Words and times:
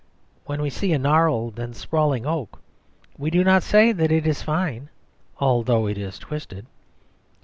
When 0.45 0.63
we 0.63 0.71
see 0.71 0.93
a 0.93 0.97
gnarled 0.97 1.59
and 1.59 1.75
sprawling 1.75 2.25
oak, 2.25 2.59
we 3.19 3.29
do 3.29 3.43
not 3.43 3.61
say 3.61 3.91
that 3.91 4.11
it 4.11 4.25
is 4.25 4.41
fine 4.41 4.89
although 5.37 5.85
it 5.85 5.99
is 5.99 6.17
twisted. 6.17 6.65